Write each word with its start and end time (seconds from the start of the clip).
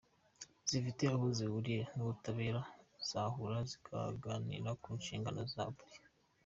zifite 0.69 1.03
aho 1.13 1.25
zihuriye 1.37 1.83
n’ubutabera 1.95 2.61
zahura 3.09 3.57
zikaganira 3.69 4.69
ku 4.81 4.89
nshingano 4.99 5.41
za 5.53 5.65
buri 5.73 5.95